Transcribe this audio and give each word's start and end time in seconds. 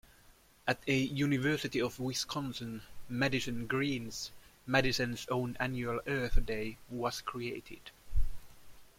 At 0.67 0.79
a 0.87 0.97
University 0.97 1.79
of 1.79 1.99
Wisconsin, 1.99 2.81
Madison 3.07 3.67
Greens, 3.67 4.31
Madison's 4.65 5.27
own 5.29 5.55
annual 5.59 6.01
Earth 6.07 6.43
Day 6.43 6.77
was 6.89 7.21
created. 7.21 7.91